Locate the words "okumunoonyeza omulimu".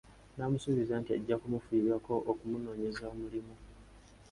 2.31-3.53